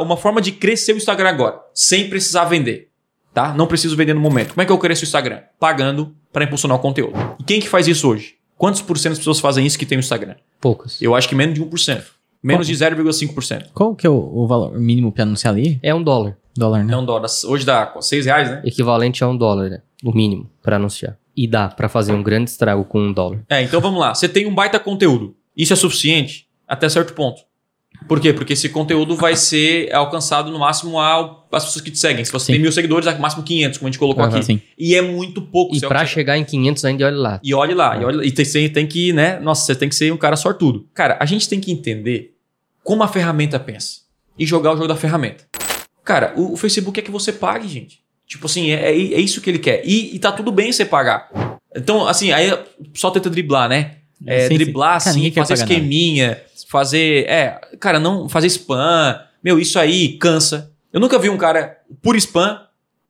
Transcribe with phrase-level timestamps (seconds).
[0.00, 2.88] uma forma de crescer o Instagram agora, sem precisar vender.
[3.34, 3.54] Tá?
[3.54, 4.50] Não preciso vender no momento.
[4.50, 5.40] Como é que eu cresço o Instagram?
[5.58, 7.14] Pagando para impulsionar o conteúdo.
[7.38, 8.34] E quem que faz isso hoje?
[8.56, 10.34] Quantos por cento das pessoas fazem isso que tem no Instagram?
[10.60, 11.00] Poucos.
[11.00, 12.04] Eu acho que menos de 1%.
[12.42, 13.68] Menos de 0,5%.
[13.72, 15.78] Qual que é o, o valor mínimo pra anunciar ali?
[15.82, 16.36] É um dólar.
[16.54, 16.90] Dólar, né?
[16.90, 17.28] Não dólar.
[17.46, 18.62] Hoje dá 6 reais, né?
[18.64, 19.82] Equivalente a um dólar, né?
[20.04, 21.16] O mínimo, para anunciar.
[21.36, 23.42] E dá para fazer um grande estrago com um dólar.
[23.48, 24.14] É, então vamos lá.
[24.14, 25.34] Você tem um baita conteúdo.
[25.56, 27.42] Isso é suficiente até certo ponto.
[28.08, 28.32] Por quê?
[28.32, 32.24] Porque esse conteúdo vai ser alcançado no máximo ao- às pessoas que te seguem.
[32.24, 32.52] Se você Sim.
[32.52, 34.36] tem mil seguidores, é no máximo 500, como a gente colocou Aham.
[34.36, 34.44] aqui.
[34.44, 34.60] Sim.
[34.78, 35.74] E é muito pouco.
[35.74, 37.40] E Você- para chegar em 500 ainda, olha lá.
[37.42, 39.38] E olhe lá, e, olhe, e tem, tem, tem que, né?
[39.40, 40.86] Nossa, você tem que ser um cara sortudo.
[40.94, 42.34] Cara, a gente tem que entender
[42.84, 44.00] como a ferramenta pensa
[44.38, 45.44] e jogar o jogo da ferramenta.
[46.04, 48.00] Cara, o, o Facebook quer que você pague, gente.
[48.26, 49.82] Tipo assim, é, é, é isso que ele quer.
[49.84, 51.30] E, e tá tudo bem você pagar.
[51.76, 52.50] Então, assim, aí
[52.94, 53.96] só tenta driblar, né?
[54.26, 54.54] É, Sim, sim.
[54.54, 55.72] driblar, Cara, assim, quer fazer pagar nada.
[55.72, 57.24] esqueminha, fazer.
[57.28, 59.20] É, cara, não fazer spam.
[59.42, 60.70] Meu, isso aí cansa.
[60.92, 62.60] Eu nunca vi um cara, por spam,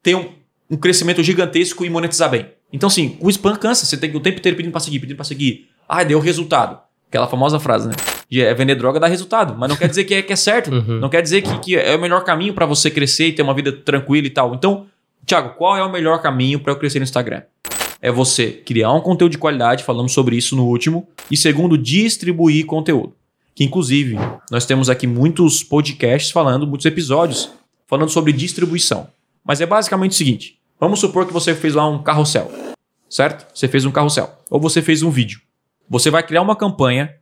[0.02, 0.30] ter um,
[0.70, 2.46] um crescimento gigantesco e monetizar bem.
[2.72, 3.84] Então, assim, o spam cansa.
[3.84, 5.69] Você tem que o tempo inteiro pedindo pra seguir, pedindo pra seguir.
[5.88, 6.78] Ah, deu resultado.
[7.08, 7.94] Aquela famosa frase, né?
[8.30, 9.54] De, é, vender droga dá resultado.
[9.58, 10.70] Mas não quer dizer que é, que é certo.
[10.72, 10.98] Uhum.
[11.00, 13.52] Não quer dizer que, que é o melhor caminho pra você crescer e ter uma
[13.52, 14.54] vida tranquila e tal.
[14.54, 14.86] Então,
[15.26, 17.42] Thiago, qual é o melhor caminho pra eu crescer no Instagram?
[18.03, 21.06] É você criar um conteúdo de qualidade, falamos sobre isso no último.
[21.31, 23.14] E segundo, distribuir conteúdo.
[23.55, 24.17] Que inclusive,
[24.50, 27.50] nós temos aqui muitos podcasts falando, muitos episódios
[27.86, 29.06] falando sobre distribuição.
[29.44, 32.50] Mas é basicamente o seguinte: vamos supor que você fez lá um carrossel,
[33.09, 33.47] certo?
[33.55, 34.37] Você fez um carrossel.
[34.50, 35.41] Ou você fez um vídeo.
[35.89, 37.14] Você vai criar uma campanha,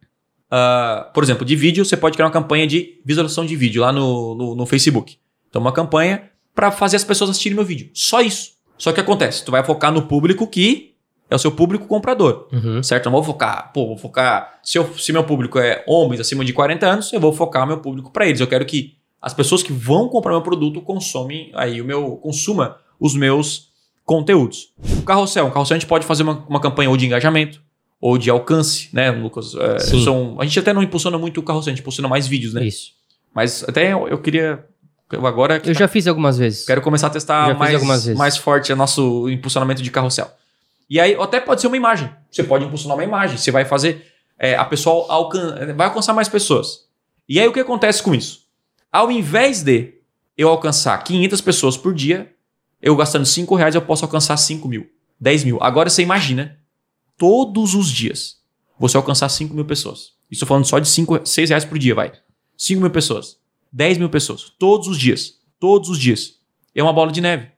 [0.50, 3.92] ah, por exemplo, de vídeo, você pode criar uma campanha de visualização de vídeo lá
[3.92, 5.18] no, no, no Facebook.
[5.48, 7.90] Então, uma campanha para fazer as pessoas assistirem meu vídeo.
[7.92, 8.52] Só isso.
[8.80, 10.94] Só que acontece, tu vai focar no público que
[11.28, 12.48] é o seu público comprador.
[12.50, 12.82] Uhum.
[12.82, 13.04] Certo?
[13.04, 14.58] Não vou focar, pô, vou focar.
[14.62, 17.76] Se, eu, se meu público é homens acima de 40 anos, eu vou focar meu
[17.78, 18.40] público para eles.
[18.40, 22.16] Eu quero que as pessoas que vão comprar meu produto consomem aí o meu.
[22.16, 23.68] consuma os meus
[24.02, 24.72] conteúdos.
[24.98, 25.46] O carrossel.
[25.46, 27.62] O carrossel a gente pode fazer uma, uma campanha ou de engajamento
[28.00, 29.54] ou de alcance, né, Lucas?
[29.54, 32.54] É, são, a gente até não impulsiona muito o carrossel, a gente impulsiona mais vídeos,
[32.54, 32.64] né?
[32.64, 32.92] Isso.
[33.34, 34.64] Mas até eu, eu queria.
[35.10, 36.64] Eu agora Eu tá- já fiz algumas vezes.
[36.66, 37.72] Quero começar a testar mais,
[38.18, 40.30] mais forte o nosso impulsionamento de carrossel.
[40.88, 42.10] E aí, até pode ser uma imagem.
[42.30, 43.36] Você pode impulsionar uma imagem.
[43.36, 44.06] Você vai fazer.
[44.38, 46.86] é, a pessoa alcan vai alcançar mais pessoas.
[47.28, 48.46] E aí, o que acontece com isso?
[48.90, 49.94] Ao invés de
[50.36, 52.32] eu alcançar 500 pessoas por dia,
[52.80, 54.88] eu gastando 5 reais, eu posso alcançar 5 mil,
[55.20, 55.58] 10 mil.
[55.60, 56.56] Agora você imagina,
[57.18, 58.36] todos os dias,
[58.78, 60.12] você alcançar 5 mil pessoas.
[60.30, 62.12] Estou falando só de 5, 6 reais por dia, vai.
[62.56, 63.36] 5 mil pessoas,
[63.72, 65.38] 10 mil pessoas, todos os dias.
[65.58, 66.36] Todos os dias.
[66.74, 67.48] É uma bola de neve.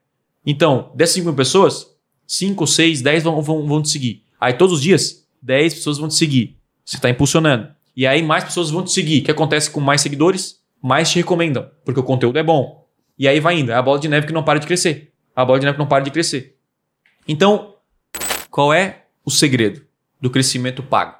[0.45, 1.87] Então, dessas 5 mil pessoas,
[2.27, 4.25] 5, 6, 10 vão, vão, vão te seguir.
[4.39, 6.57] Aí todos os dias, 10 pessoas vão te seguir.
[6.83, 7.69] Você está impulsionando.
[7.95, 9.21] E aí mais pessoas vão te seguir.
[9.21, 10.61] O que acontece com mais seguidores?
[10.81, 12.85] Mais te recomendam, porque o conteúdo é bom.
[13.17, 13.71] E aí vai indo.
[13.71, 15.13] É a bola de neve que não para de crescer.
[15.35, 16.57] A bola de neve que não para de crescer.
[17.27, 17.75] Então,
[18.49, 19.85] qual é o segredo
[20.19, 21.15] do crescimento pago?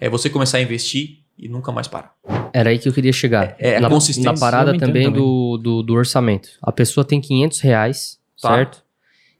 [0.00, 2.14] É você começar a investir e nunca mais parar.
[2.54, 3.56] Era aí que eu queria chegar.
[3.58, 4.30] É, é a na, consistência.
[4.32, 5.10] na parada também, também.
[5.10, 6.50] Do, do, do orçamento.
[6.62, 8.54] A pessoa tem 500 reais, Tá.
[8.54, 8.84] certo?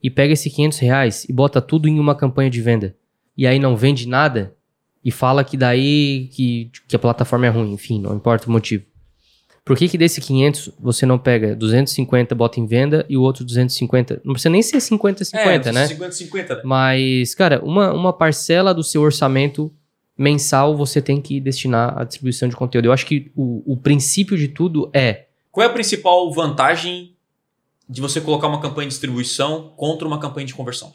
[0.02, 2.94] E pega esse 500 reais e bota tudo em uma campanha de venda.
[3.36, 4.52] E aí não vende nada
[5.04, 7.72] e fala que daí que, que a plataforma é ruim.
[7.72, 8.84] Enfim, não importa o motivo.
[9.64, 13.44] Por que que desse 500 você não pega 250, bota em venda e o outro
[13.44, 14.20] 250?
[14.24, 15.86] Não precisa nem ser 50-50, né?
[15.86, 16.62] 50-50, né?
[16.64, 19.72] Mas, cara, uma, uma parcela do seu orçamento
[20.16, 22.86] mensal você tem que destinar à distribuição de conteúdo.
[22.86, 25.24] Eu acho que o, o princípio de tudo é.
[25.50, 27.12] Qual é a principal vantagem
[27.88, 30.92] de você colocar uma campanha de distribuição contra uma campanha de conversão?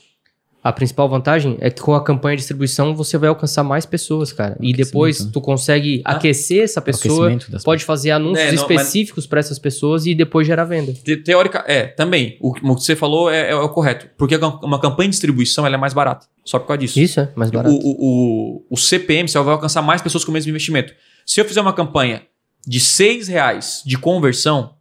[0.61, 4.33] A principal vantagem é que com a campanha de distribuição você vai alcançar mais pessoas,
[4.33, 4.57] cara.
[4.59, 5.29] E depois né?
[5.31, 6.11] tu consegue Hã?
[6.11, 7.31] aquecer essa pessoa,
[7.63, 10.91] pode fazer anúncios É, não, mas- específicos para essas pessoas e depois gerar venda.
[10.91, 12.37] Te- Teórica, é, também.
[12.41, 14.09] O, o que você falou é, é o correto.
[14.17, 16.27] Porque uma campanha de distribuição ela é mais barata.
[16.49, 16.99] Só por causa disso.
[16.99, 17.75] Isso é mais O, barato.
[17.75, 20.91] o, o, o CPM você vai alcançar mais pessoas com o mesmo investimento.
[21.23, 22.23] Se eu fizer uma campanha
[22.65, 24.73] de 6 reais de conversão,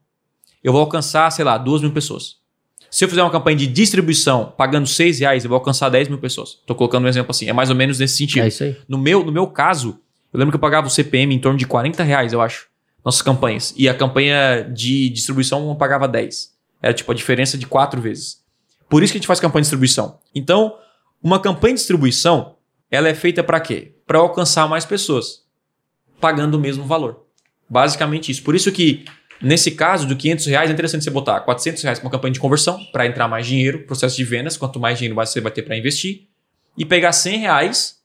[0.64, 2.36] eu vou alcançar, sei lá, 2 mil pessoas.
[2.90, 6.16] Se eu fizer uma campanha de distribuição pagando 6 reais, eu vou alcançar 10 mil
[6.16, 6.52] pessoas.
[6.60, 7.46] Estou colocando um exemplo assim.
[7.46, 8.44] É mais ou menos nesse sentido.
[8.44, 8.74] É isso aí.
[8.88, 10.00] No meu, no meu caso,
[10.32, 12.66] eu lembro que eu pagava o CPM em torno de 40 reais, eu acho,
[13.04, 13.74] nossas campanhas.
[13.76, 16.50] E a campanha de distribuição eu pagava 10.
[16.82, 18.38] Era tipo a diferença de quatro vezes.
[18.88, 20.18] Por isso que a gente faz campanha de distribuição.
[20.34, 20.74] Então,
[21.22, 22.56] uma campanha de distribuição,
[22.90, 23.94] ela é feita para quê?
[24.06, 25.42] Para alcançar mais pessoas,
[26.20, 27.24] pagando o mesmo valor.
[27.68, 28.42] Basicamente isso.
[28.42, 29.04] Por isso que,
[29.42, 32.40] nesse caso, do 500 reais, é interessante você botar 400 reais para uma campanha de
[32.40, 35.76] conversão, para entrar mais dinheiro, processo de vendas, quanto mais dinheiro você vai ter para
[35.76, 36.26] investir,
[36.76, 37.98] e pegar 100 reais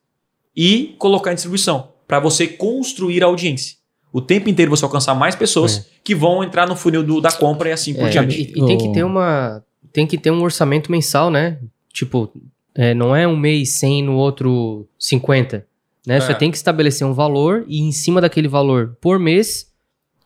[0.55, 3.77] e colocar em distribuição, para você construir a audiência.
[4.11, 7.69] O tempo inteiro você alcançar mais pessoas que vão entrar no funil do- da compra
[7.69, 8.39] e assim por É, diante.
[8.41, 9.63] e, e tem que ter uma.
[9.91, 11.59] Tem que ter um orçamento mensal, né?
[11.91, 12.31] Tipo,
[12.75, 15.65] é, não é um mês 100 no outro 50.
[16.05, 16.19] Né?
[16.19, 16.35] Você É.
[16.35, 19.71] tem que estabelecer um valor e em cima daquele valor por mês,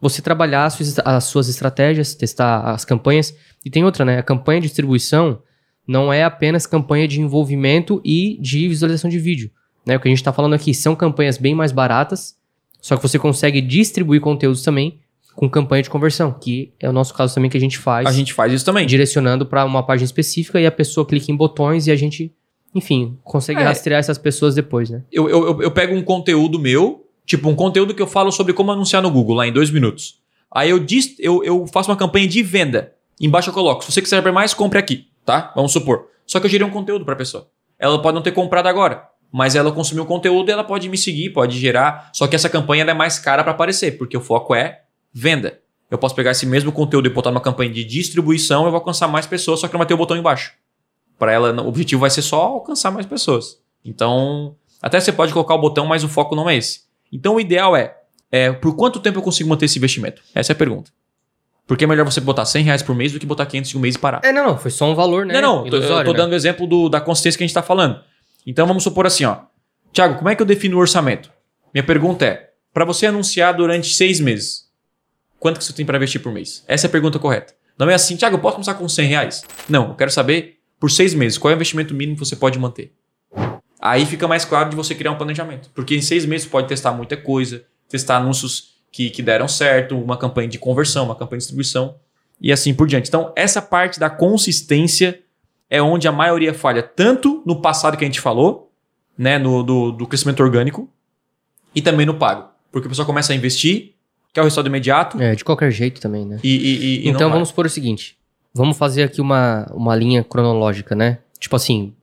[0.01, 3.35] você trabalhar as suas, as suas estratégias, testar as campanhas.
[3.65, 4.19] E tem outra, né?
[4.19, 5.41] A campanha de distribuição
[5.87, 9.49] não é apenas campanha de envolvimento e de visualização de vídeo.
[9.85, 9.95] Né?
[9.95, 12.35] O que a gente está falando aqui são campanhas bem mais baratas,
[12.81, 14.99] só que você consegue distribuir conteúdos também
[15.35, 18.11] com campanha de conversão, que é o nosso caso também que a gente faz A
[18.11, 18.85] gente faz isso também.
[18.85, 22.33] direcionando para uma página específica e a pessoa clica em botões e a gente,
[22.75, 23.63] enfim, consegue É.
[23.63, 25.03] rastrear essas pessoas depois, né?
[25.11, 28.71] Eu, eu, eu- pego um conteúdo meu, tipo um conteúdo que eu falo sobre como
[28.71, 30.19] anunciar no Google, lá em dois minutos.
[30.51, 32.93] Aí eu, dis, eu, eu faço uma campanha de venda.
[33.19, 35.51] Embaixo eu coloco, se você quiser saber mais, compre aqui, tá?
[35.55, 36.07] Vamos supor.
[36.25, 37.47] Só que eu gerei um conteúdo para a pessoa.
[37.79, 40.97] Ela pode não ter comprado agora, mas ela consumiu o conteúdo e ela pode me
[40.97, 42.09] seguir, pode gerar.
[42.13, 44.81] Só que essa campanha é mais cara para aparecer, porque o foco é
[45.13, 45.59] venda.
[45.89, 49.07] Eu posso pegar esse mesmo conteúdo e botar numa campanha de distribuição, eu vou alcançar
[49.07, 50.51] mais pessoas, só que não vai ter o botão embaixo.
[51.17, 53.57] Para ela, o objetivo vai ser só alcançar mais pessoas.
[53.83, 56.81] Então, até você pode colocar o botão, mas o foco não é esse.
[57.11, 57.95] Então, o ideal é,
[58.31, 60.21] é por quanto tempo eu consigo manter esse investimento?
[60.35, 60.91] Essa é a pergunta.
[61.65, 63.81] Porque é melhor você botar 100 reais por mês do que botar 500 em um
[63.81, 64.21] mês e parar.
[64.23, 65.33] É, não, não, foi só um valor, né?
[65.41, 66.17] Não, não, tô- eu Ilusório, tô né?
[66.17, 67.99] dando o exemplo do- da consistência que a gente está falando.
[68.45, 69.37] Então vamos supor assim, ó.
[69.91, 71.29] Tiago, como é que eu defino o orçamento?
[71.73, 74.67] Minha pergunta é: para você anunciar durante seis meses,
[75.39, 76.63] quanto que você tem para investir por mês?
[76.67, 77.53] Essa é a pergunta correta.
[77.77, 79.43] Não é assim, Tiago, eu posso começar com 100 reais?
[79.67, 82.57] Não, eu quero saber por seis meses qual é o investimento mínimo que você pode
[82.59, 82.93] manter.
[83.79, 85.69] Aí fica mais claro de você criar um planejamento.
[85.73, 89.97] Porque em seis meses você pode testar muita coisa, testar anúncios que, que deram certo,
[89.97, 91.95] uma campanha de conversão, uma campanha de distribuição
[92.41, 93.07] e assim por diante.
[93.07, 95.19] Então, essa parte da consistência
[95.69, 98.71] é onde a maioria falha, tanto no passado que a gente falou,
[99.17, 100.89] né, no, do, do crescimento orgânico,
[101.75, 102.49] e também no pago.
[102.71, 103.93] Porque o pessoal começa a investir,
[104.33, 106.39] quer o resultado imediato, É, de qualquer jeito também, né?
[106.43, 108.16] e, e, e- então vamos supor o seguinte:
[108.57, 111.19] vamos fazer aqui uma, uma linha cronológica, né?
[111.39, 111.93] Tipo assim,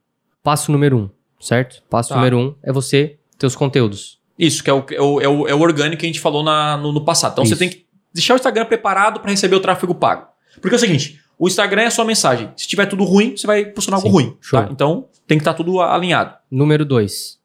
[0.43, 1.11] passo número um,
[1.41, 1.83] certo?
[1.91, 2.17] Passo Tá.
[2.17, 4.19] número um é você ter os conteúdos.
[4.39, 6.43] Isso, que é o, é o, é o, é o orgânico que a gente falou
[6.43, 7.33] na- no, no passado.
[7.33, 7.59] Então você Isso.
[7.59, 10.27] tem que deixar o Instagram preparado para receber o tráfego pago.
[10.61, 12.51] Porque é o seguinte, o Instagram é só mensagem.
[12.57, 14.37] Se tiver tudo ruim, você vai posicionar algo ruim.
[14.50, 14.69] tá?
[14.71, 16.35] Então tem que estar tudo alinhado.
[16.50, 17.39] Número dois,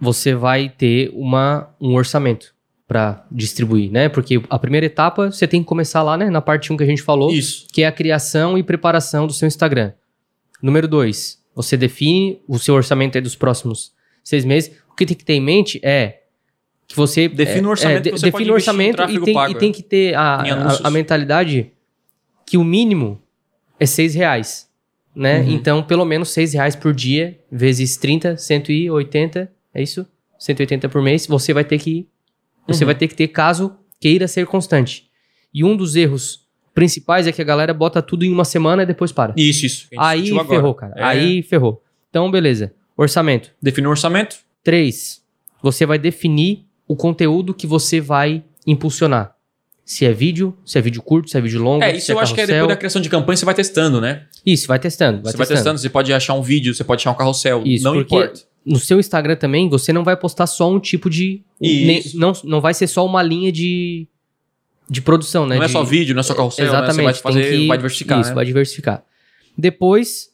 [0.00, 2.54] você vai ter uma, um orçamento
[2.92, 4.10] para distribuir, né?
[4.10, 6.28] Porque a primeira etapa você tem que começar lá, né?
[6.28, 7.32] Na parte 1 que a gente falou.
[7.32, 7.66] Isso.
[7.72, 9.92] que é a criação e preparação do seu Instagram.
[10.62, 13.92] Número dois, você define o seu orçamento aí dos próximos
[14.22, 14.72] seis meses.
[14.90, 16.20] O que tem que ter em mente é
[16.86, 19.58] que você Define é, o orçamento é, pode define o orçamento e tem, pago, e
[19.58, 21.72] tem que ter a, a- a mentalidade
[22.46, 23.18] que o mínimo
[23.80, 24.68] é seis reais,
[25.16, 25.40] né?
[25.40, 25.52] Uhum.
[25.52, 30.06] Então, pelo menos seis reais por dia, vezes 30, 180, é isso?
[30.38, 32.06] 180 por mês, você vai ter que
[32.66, 32.86] você Uhum.
[32.86, 35.04] vai ter que ter caso queira ser constante.
[35.54, 36.40] E um dos erros
[36.74, 39.34] principais é que a galera bota tudo em uma semana e depois para.
[39.36, 39.86] Isso, isso.
[39.98, 40.92] Aí ferrou, cara.
[40.96, 41.82] É, Aí ferrou.
[42.10, 42.72] Então, beleza.
[42.96, 43.50] Orçamento.
[43.60, 44.36] Define o orçamento.
[44.64, 45.22] Três,
[45.62, 49.34] você vai definir o conteúdo que você vai impulsionar.
[49.84, 52.20] Se é vídeo, se é vídeo curto, se é vídeo longo, É, isso é eu
[52.20, 54.26] acho que é depois da criação de campanha você vai testando, né?
[54.46, 55.22] Isso, vai testando.
[55.22, 57.84] Vai você vai testando, você pode achar um vídeo, você pode achar um carrossel, Isso,
[57.84, 58.40] não importa.
[58.64, 61.42] No seu Instagram também, você não vai postar só um tipo de.
[61.60, 62.18] Isso.
[62.18, 64.06] não, não vai ser só uma linha de,
[64.88, 65.56] de produção, né?
[65.56, 66.70] Não é De- só vídeo, não é só carrossel, né?
[66.70, 66.94] Exatamente.
[67.16, 68.34] Você vai tem fazer, que- vai diversificar, Isso, né?
[68.36, 69.04] vai diversificar.
[69.56, 70.28] Depois,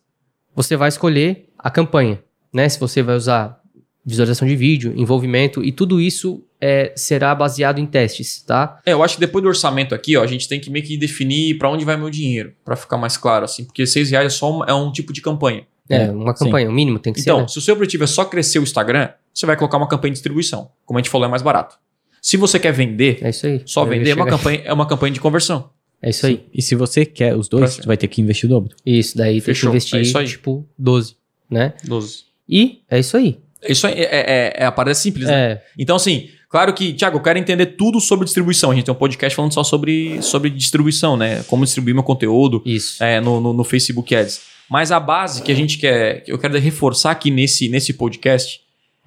[0.54, 2.68] você vai escolher a campanha, né?
[2.68, 3.58] Se você vai usar
[4.04, 8.80] visualização de vídeo, envolvimento, e tudo isso é, será baseado em testes, tá?
[8.86, 10.96] É, eu acho que depois do orçamento aqui, ó, a gente tem que meio que
[10.96, 14.30] definir pra onde vai meu dinheiro, Pra ficar mais claro, assim, porque seis reais é
[14.36, 15.66] só um, é um tipo de campanha.
[15.90, 16.44] É, É, uma sim.
[16.44, 17.42] campanha, o mínimo tem que Então, ser.
[17.42, 17.48] né?
[17.48, 20.16] se o seu objetivo é só crescer o Instagram, você vai colocar uma campanha de
[20.16, 20.70] distribuição.
[20.84, 21.76] Como a gente falou, é mais barato.
[22.20, 23.62] Se você quer vender, É isso aí.
[23.64, 25.70] só Eu vender é uma, chegar- campanha, é uma campanha de conversão.
[26.02, 26.44] É isso aí.
[26.54, 28.74] E se você quer os dois, tu vai ter que investir o dobro.
[28.86, 30.26] Isso, daí tem que Fechou, investir, é isso aí.
[30.28, 31.16] tipo, 12,
[31.50, 31.72] né?
[31.84, 32.24] 12.
[32.48, 33.38] E é isso aí.
[33.68, 35.34] Isso aí é, é, é a parada simples, né?
[35.52, 38.70] É, Então, assim, claro que, Thiago, eu quero entender tudo sobre distribuição.
[38.70, 41.42] A gente tem um podcast falando só sobre, sobre distribuição, né?
[41.48, 43.02] Como distribuir meu conteúdo isso.
[43.02, 44.40] é, no, no, no Facebook Ads.
[44.70, 48.60] Mas a base que a gente quer, que eu quero reforçar aqui nesse, nesse podcast,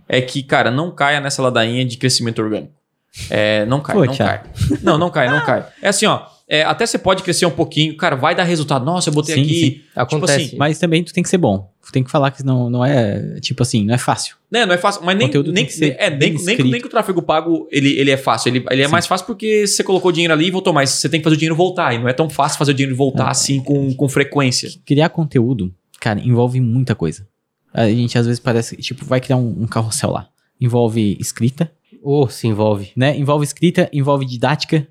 [0.09, 2.73] é que, cara, não caia nessa ladainha de crescimento orgânico.
[3.29, 4.43] É, não cai, Pô, não Thiago.
[4.43, 4.79] cai.
[4.81, 5.65] Não, não cai, não cai.
[5.81, 6.25] É assim, ó.
[6.53, 8.83] É, até você pode crescer um pouquinho, cara, vai dar resultado.
[8.83, 9.85] Nossa, eu botei Sim, aqui.
[9.95, 10.47] Acontece.
[10.47, 11.71] assim, Mas também tu tem que ser bom.
[11.81, 14.35] Tu tem que falar que não, não é, tipo assim, não é fácil.
[14.51, 16.89] Né, não é fácil, mas nem, nem, que ser é, nem, nem, nem que o
[16.89, 18.49] tráfego pago ele, ele é fácil.
[18.49, 18.91] Ele, ele é Sim.
[18.91, 21.39] mais fácil porque você colocou dinheiro ali e voltou, mas você tem que fazer o
[21.39, 21.93] dinheiro voltar.
[21.95, 23.31] E não é tão fácil fazer o dinheiro voltar É.
[23.31, 24.69] assim com, com frequência.
[24.85, 27.25] Criar conteúdo, cara, envolve muita coisa.
[27.73, 30.27] A gente às vezes parece que, tipo, vai criar um, um carrossel lá.
[30.59, 31.71] Envolve escrita,
[32.03, 32.91] Ou se envolve.
[32.95, 33.17] né?
[33.17, 34.85] Envolve escrita, envolve didática.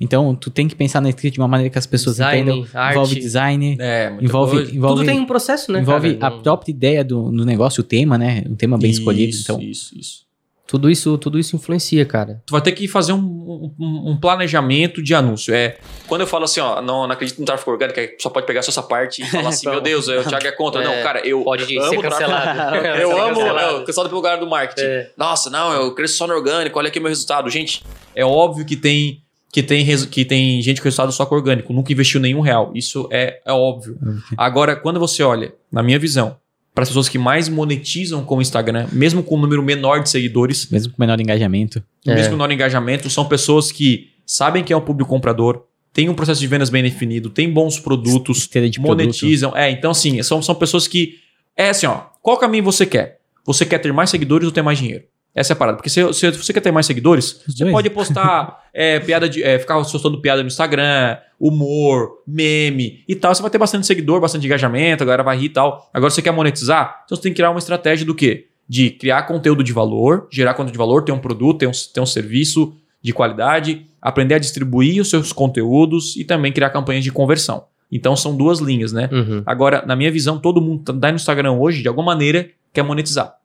[0.00, 2.68] Então, tu tem que pensar na escrita de uma maneira que as pessoas Design, entendam.
[2.80, 2.92] arte.
[2.96, 4.74] Envolve design, É, envolve, coisa.
[4.76, 5.80] envolve, Tudo tem um processo, né?
[5.80, 6.32] envolve cara?
[6.32, 8.44] a Não- própria ideia do, do negócio, o tema, né?
[8.48, 9.30] Um tema bem escolhido.
[9.30, 10.28] Isso, Então, Isso, isso.
[10.68, 12.42] Tudo isso, tudo isso influencia, cara.
[12.44, 15.54] Tu vai ter que fazer um, um- um planejamento de anúncio.
[15.54, 18.46] É, quando eu falo assim, ó, não, não acredito no tráfego orgânico, é, só pode
[18.46, 20.80] pegar só essa parte e falar assim, meu Deus, o Thiago é contra.
[20.84, 22.76] não, É, cara, eu Pode amo ser cancelado.
[23.00, 23.76] Eu Ser amo, cancelado.
[23.78, 24.82] eu, cansado pelo lugar do marketing.
[24.86, 25.10] É.
[25.16, 27.48] Nossa, não, eu cresço só no orgânico, olha aqui o meu resultado.
[27.48, 27.82] Gente,
[28.14, 31.92] é óbvio que tem que tem, que tem gente com resultado só com orgânico, nunca
[31.92, 32.72] investiu nenhum real.
[32.74, 33.98] Isso é, é óbvio.
[34.36, 36.36] Agora, quando você olha, na minha visão,
[36.74, 40.10] para as pessoas que mais monetizam com o Instagram, mesmo com um número menor de
[40.10, 41.82] seguidores, mesmo com menor engajamento.
[42.06, 42.14] É.
[42.14, 46.14] mesmo com menor engajamento, são pessoas que sabem que é um público comprador, tem um
[46.14, 48.80] processo de vendas bem definido, tem bons produtos, de produto.
[48.80, 49.56] monetizam.
[49.56, 51.16] É, então assim, são, são pessoas que.
[51.56, 52.02] É assim, ó.
[52.22, 53.18] Qual caminho você quer?
[53.44, 55.04] Você quer ter mais seguidores ou ter mais dinheiro?
[55.34, 55.76] Essa é a parada.
[55.76, 57.72] Porque se, se você quer ter mais seguidores, Os você dois.
[57.72, 59.42] pode postar é, piada de.
[59.42, 63.34] é, ficar soltando piada no Instagram, humor, meme e tal.
[63.34, 65.88] Você vai ter bastante seguidor, bastante engajamento, a galera vai rir e tal.
[65.94, 67.02] Agora você quer monetizar?
[67.04, 68.48] Então você tem que criar uma estratégia do quê?
[68.68, 72.00] De criar conteúdo de valor, gerar conteúdo de valor, ter um produto, ter um, ter
[72.00, 77.12] um serviço de qualidade, aprender a distribuir os seus conteúdos e também criar campanhas de
[77.12, 77.64] conversão.
[77.90, 79.08] Então são duas linhas, né?
[79.10, 79.42] Uhum.
[79.46, 82.82] Agora, na minha visão, todo mundo que tá no Instagram hoje, de alguma maneira, quer
[82.82, 83.37] monetizar.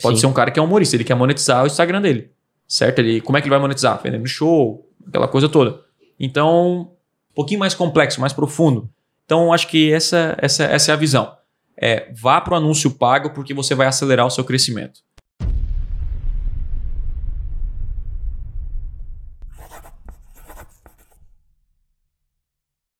[0.00, 0.22] Pode Sim.
[0.22, 2.30] ser um cara que é humorista, ele quer monetizar o Instagram dele.
[2.66, 2.98] Certo?
[2.98, 4.00] Ele, como é que ele vai monetizar?
[4.02, 5.80] Vendendo show, aquela coisa toda.
[6.20, 6.92] Então,
[7.30, 8.90] um pouquinho mais complexo, mais profundo.
[9.24, 11.32] Então, acho que essa, essa, essa é a visão.
[11.80, 15.00] É, vá para o anúncio pago porque você vai acelerar o seu crescimento.